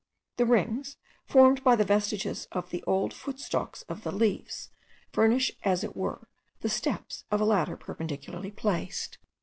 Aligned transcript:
The 0.37 0.47
rings, 0.47 0.97
formed 1.27 1.63
by 1.63 1.75
the 1.75 1.83
vestiges 1.85 2.47
of 2.51 2.71
the 2.71 2.83
old 2.87 3.13
footstalks 3.13 3.83
of 3.83 4.01
the 4.03 4.11
leaves, 4.11 4.71
furnish 5.13 5.51
as 5.63 5.83
it 5.83 5.95
were 5.95 6.27
the 6.61 6.69
steps 6.69 7.23
of 7.29 7.39
a 7.39 7.45
ladder 7.45 7.77
perpendicularly 7.77 8.49
placed. 8.49 9.19